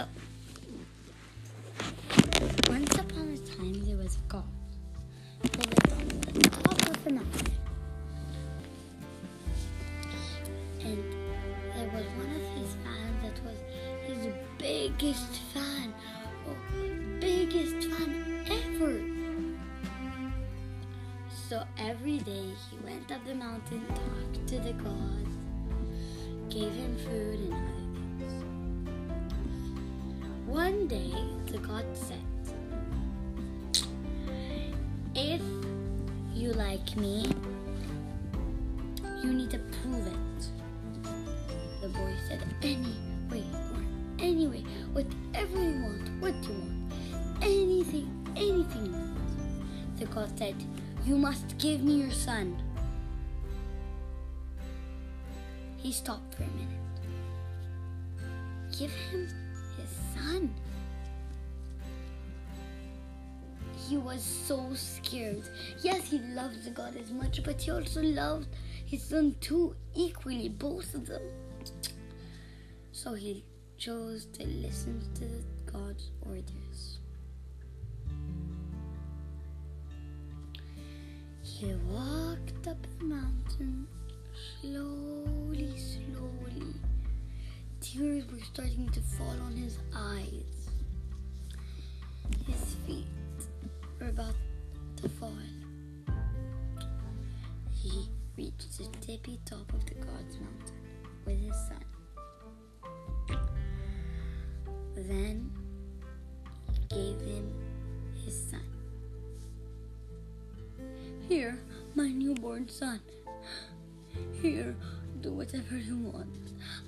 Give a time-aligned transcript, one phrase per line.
[0.00, 0.06] So,
[2.70, 4.44] once upon a time, there was a god
[5.42, 7.52] who lived on the top of the mountain.
[10.80, 11.04] And
[11.74, 13.58] there was one of his fans that was
[14.06, 15.92] his biggest fan.
[16.48, 16.56] Oh,
[17.20, 18.94] biggest fan ever.
[21.46, 25.36] So every day he went up the mountain, talked to the gods,
[26.48, 27.89] gave him food and other.
[30.50, 31.14] One day
[31.46, 32.18] the god said,
[35.14, 35.40] If
[36.34, 37.30] you like me,
[39.22, 40.40] you need to prove it.
[41.80, 42.96] The boy said, Any
[43.30, 43.78] way, or
[44.18, 46.92] anyway, whatever you want, what you want?
[47.42, 49.98] Anything, anything you want.
[50.00, 50.56] The god said,
[51.06, 52.60] You must give me your son.
[55.76, 56.80] He stopped for a minute.
[58.76, 59.28] Give him
[59.80, 60.54] his son.
[63.88, 65.42] He was so scared.
[65.82, 68.48] Yes, he loved the God as much, but he also loved
[68.86, 71.22] his son too, equally, both of them.
[72.92, 73.44] So he
[73.78, 76.98] chose to listen to God's orders.
[81.42, 83.86] He walked up the mountain
[84.60, 86.39] slowly, slowly.
[87.92, 90.70] Tears were starting to fall on his eyes.
[92.46, 93.04] His feet
[93.98, 94.36] were about
[95.02, 95.34] to fall.
[97.72, 100.76] He reached the tippy top of the God's mountain
[101.26, 101.84] with his son.
[104.94, 105.50] Then
[106.72, 107.52] he gave him
[108.24, 108.66] his son.
[111.28, 111.58] Here,
[111.96, 113.00] my newborn son.
[114.40, 114.76] Here,
[115.22, 116.28] do whatever you want.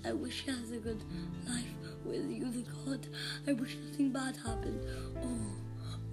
[0.04, 1.02] I wish he has a good
[1.48, 1.64] life
[2.04, 3.06] with you, the God.
[3.46, 4.80] I wish nothing bad happened.
[5.22, 5.56] Oh,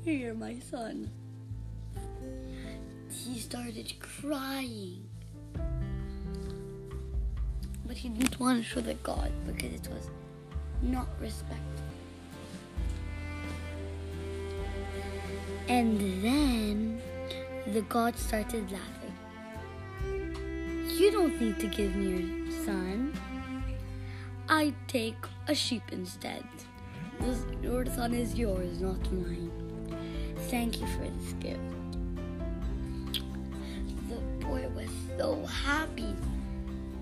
[0.03, 1.09] here, my son.
[3.09, 5.07] He started crying.
[7.85, 10.11] But he didn't want to show the God because it was
[10.83, 11.63] not respectful.
[15.67, 17.01] And then
[17.73, 19.15] the God started laughing.
[20.97, 23.13] You don't need to give me your son.
[24.49, 25.15] I take
[25.47, 26.43] a sheep instead.
[27.19, 29.51] This, your son is yours, not mine.
[30.49, 31.59] Thank you for this gift.
[34.09, 34.89] The boy was
[35.19, 36.15] so happy,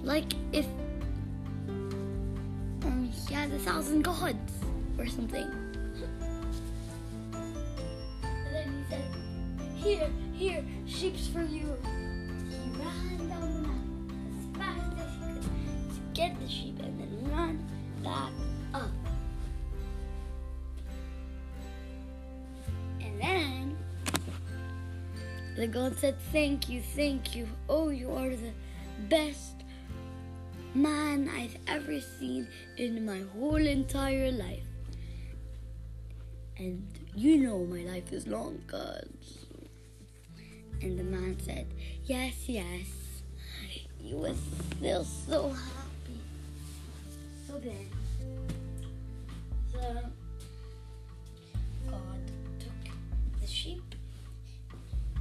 [0.03, 0.66] like if
[2.84, 4.52] um, he had a thousand gods
[4.97, 5.50] or something.
[8.24, 9.06] And then he said,
[9.74, 11.78] Here, here, sheep's for you.
[12.50, 13.56] He ran down
[16.17, 17.63] get the sheep and then run
[18.03, 18.31] back
[18.73, 18.89] up.
[23.00, 23.78] And then
[25.56, 27.47] the god said, Thank you, thank you.
[27.69, 28.51] Oh, you are the
[29.07, 29.53] best
[30.73, 34.66] man I've ever seen in my whole entire life.
[36.57, 39.45] And you know my life is long, gods.
[40.81, 41.67] And the man said,
[42.06, 42.88] Yes, yes.
[44.00, 44.38] He was
[44.79, 45.56] still so.
[47.47, 47.90] So then,
[49.72, 50.03] the
[51.90, 52.19] God
[52.59, 53.96] took the sheep,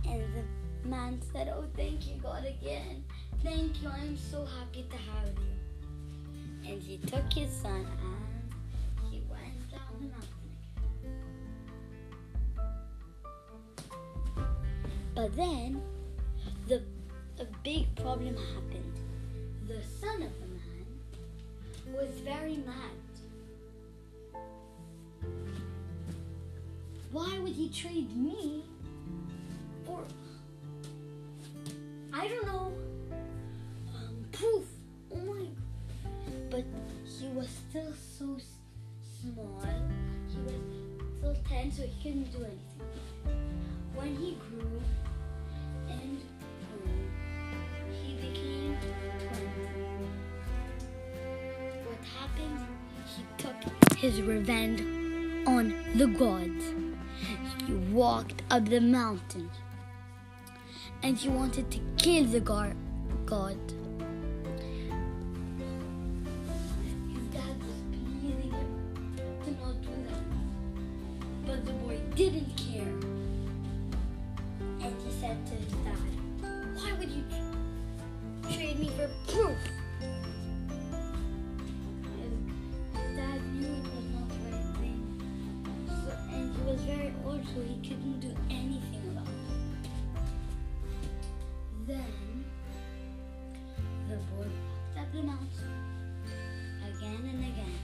[0.04, 3.04] and the man said, Oh, thank you, God, again.
[3.44, 6.70] Thank you, I'm so happy to have you.
[6.72, 10.50] And he took his son and he went down the mountain
[11.00, 11.22] again.
[15.14, 15.80] But then
[16.66, 16.82] the
[17.38, 18.98] a big problem happened.
[19.68, 20.45] The son of the
[21.92, 22.96] was very mad.
[27.12, 28.64] Why would he trade me
[29.84, 30.04] for
[32.12, 32.72] I don't know
[33.94, 34.64] um, proof?
[35.12, 35.46] Oh my!
[36.50, 36.64] But
[37.04, 38.38] he was still so
[39.20, 39.62] small.
[40.28, 40.54] He was
[41.20, 43.40] still ten, so he couldn't do anything.
[43.94, 44.80] When he grew
[52.26, 52.66] happened?
[53.16, 54.80] He took his revenge
[55.46, 56.64] on the gods.
[57.66, 59.50] He walked up the mountain
[61.02, 62.76] and he wanted to kill the gar-
[63.24, 63.56] god.
[71.46, 72.82] But the boy didn't care.
[74.82, 75.98] And he said to his dad,
[76.74, 79.56] Why would you tr- trade me for proof?
[87.62, 89.34] He couldn't do anything about it.
[91.86, 92.44] Then
[94.08, 95.74] the boy walked up the mountain
[96.84, 97.78] again and again.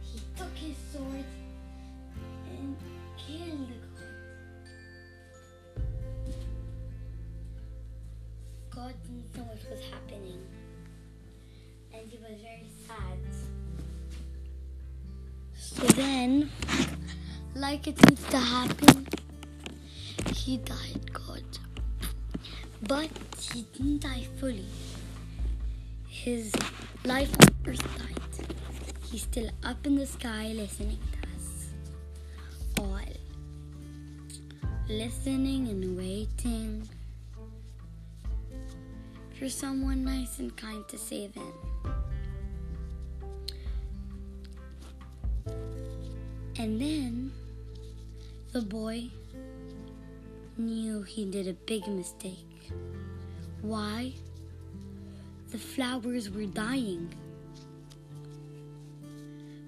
[0.00, 1.24] He took his sword
[2.50, 2.76] and
[3.18, 4.14] killed the god.
[8.70, 10.40] God didn't know what was happening,
[11.92, 13.18] and he was very sad.
[15.58, 16.50] So then,
[17.54, 19.06] like it needs to happen,
[20.34, 21.42] he died God.
[22.88, 24.66] But he didn't die fully.
[26.08, 26.52] His
[27.04, 28.46] life on earth died.
[29.10, 31.68] He's still up in the sky listening to us.
[32.78, 32.98] All
[34.88, 36.88] listening and waiting
[39.38, 41.52] for someone nice and kind to save him.
[46.58, 47.21] And then
[48.52, 49.08] the boy
[50.58, 52.70] knew he did a big mistake.
[53.62, 54.12] Why?
[55.50, 57.14] The flowers were dying.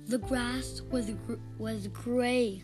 [0.07, 2.63] The grass was gr- was gray.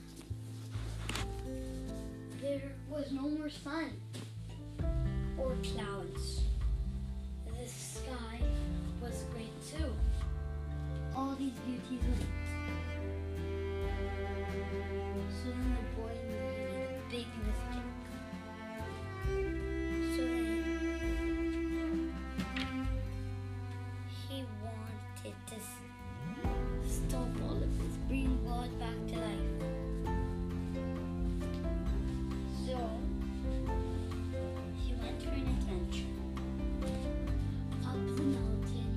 [2.43, 3.93] There was no more sun
[5.39, 6.43] or clouds.
[7.47, 8.41] The sky
[9.01, 9.91] was gray too.
[11.17, 12.50] All these beauties went.
[14.71, 14.77] The
[15.97, 17.27] boy a big.
[20.15, 20.25] So
[24.29, 25.57] he wanted to
[26.89, 29.51] stop all of this, bring God back to life.
[32.65, 32.77] So
[34.77, 36.15] he went for an adventure.
[37.89, 38.91] Up the mountain,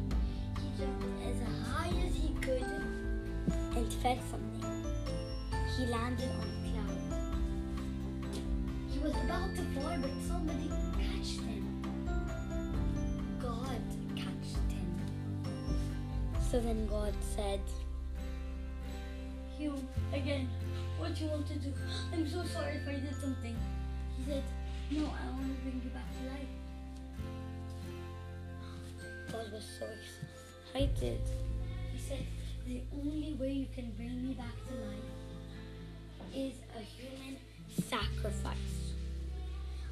[0.61, 1.37] he jumped as
[1.67, 2.61] high as he could
[3.75, 4.52] and felt something.
[5.77, 6.97] He landed on a cloud.
[8.91, 11.81] He was about to fall, but somebody catched him.
[13.41, 13.81] God
[14.15, 15.01] catched him.
[16.51, 17.59] So then God said,
[19.57, 19.73] You,
[20.13, 20.47] again,
[20.99, 21.73] what you want to do?
[22.13, 23.57] I'm so sorry if I did something.
[24.17, 24.43] He said,
[24.91, 26.53] No, I want to bring you back to life.
[29.31, 29.87] God was so
[30.71, 31.21] excited.
[31.91, 32.25] He said,
[32.67, 35.12] The only way you can bring me back to life
[36.35, 37.37] is a human
[37.89, 38.57] sacrifice.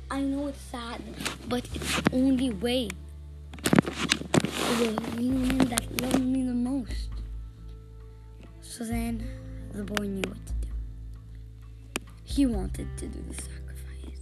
[0.09, 1.01] I know it's sad,
[1.47, 2.89] but it's the only way.
[3.63, 7.09] The human that loved me the most.
[8.61, 9.27] So then
[9.73, 10.67] the boy knew what to do.
[12.23, 14.21] He wanted to do the sacrifice.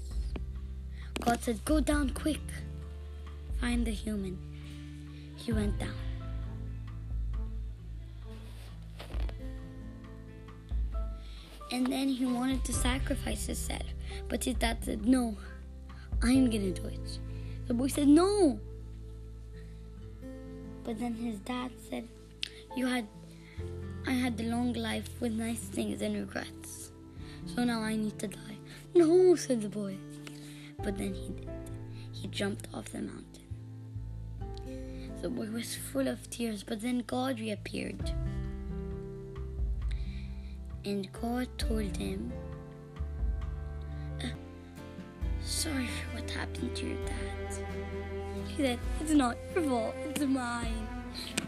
[1.22, 2.42] God said, Go down quick.
[3.62, 4.38] Find the human.
[5.38, 6.09] He went down.
[11.72, 13.84] And then he wanted to sacrifice himself.
[14.28, 15.38] But his dad said, No,
[16.24, 17.20] I'm gonna do it.
[17.68, 18.60] The boy said, No.
[20.84, 22.08] But then his dad said,
[22.76, 23.08] You had
[24.08, 26.92] I had the long life with nice things and regrets.
[27.54, 28.58] So now I need to die.
[28.96, 29.98] No, said the boy.
[30.84, 31.50] But then he did.
[32.12, 33.26] He jumped off the mountain.
[35.22, 38.14] The boy was full of tears, but then God reappeared.
[40.86, 42.32] And God told him,
[44.24, 44.28] "Uh,
[45.44, 47.16] Sorry for what happened to your dad.
[48.48, 50.88] He said, It's not your fault, it's mine.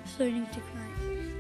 [0.06, 0.92] Starting to cry.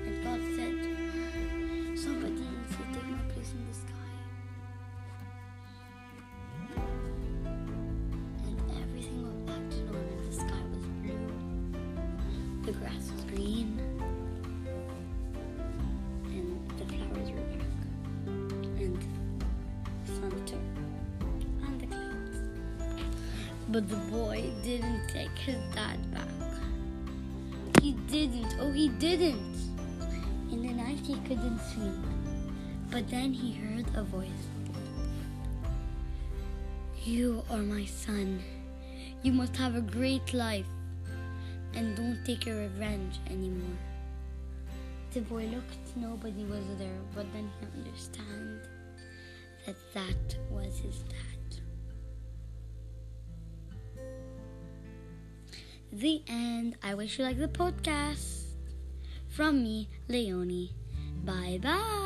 [0.05, 4.09] And God said, Somebody needs to take my place in the sky.
[8.45, 10.17] And everything went back to normal.
[10.29, 11.27] The sky was blue,
[12.65, 13.79] the grass was green,
[23.71, 26.27] But the boy didn't take his dad back.
[27.81, 28.53] He didn't.
[28.59, 29.55] Oh, he didn't.
[30.51, 31.93] In the night, he couldn't sleep.
[32.91, 34.27] But then he heard a voice.
[37.05, 38.43] You are my son.
[39.23, 40.67] You must have a great life.
[41.73, 43.77] And don't take your revenge anymore.
[45.13, 48.67] The boy looked, nobody was there, but then he understood
[49.65, 51.30] that that was his dad.
[55.91, 56.75] The end.
[56.81, 58.43] I wish you like the podcast.
[59.27, 60.71] From me, Leonie.
[61.23, 62.00] Bye bye.